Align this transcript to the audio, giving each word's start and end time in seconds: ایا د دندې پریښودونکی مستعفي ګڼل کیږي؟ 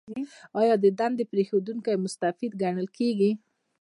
ایا 0.59 0.75
د 0.83 0.85
دندې 0.99 1.23
پریښودونکی 1.31 2.01
مستعفي 2.05 2.47
ګڼل 2.61 2.87
کیږي؟ 2.97 3.31